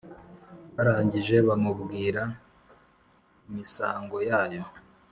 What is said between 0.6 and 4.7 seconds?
Barangije bamubwira imisango yayo.